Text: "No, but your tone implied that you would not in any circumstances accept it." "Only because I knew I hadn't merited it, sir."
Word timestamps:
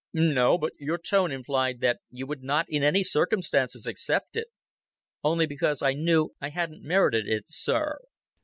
"No, 0.13 0.57
but 0.57 0.71
your 0.79 0.97
tone 0.97 1.31
implied 1.31 1.79
that 1.81 1.99
you 2.09 2.25
would 2.25 2.41
not 2.41 2.65
in 2.67 2.81
any 2.81 3.03
circumstances 3.03 3.85
accept 3.85 4.35
it." 4.35 4.47
"Only 5.23 5.45
because 5.45 5.83
I 5.83 5.93
knew 5.93 6.31
I 6.41 6.49
hadn't 6.49 6.81
merited 6.81 7.27
it, 7.29 7.51
sir." 7.51 7.99